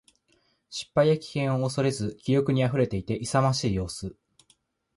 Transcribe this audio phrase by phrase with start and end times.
[0.71, 4.15] 失敗や危険を恐れず気力に溢れていて、勇ましい様子。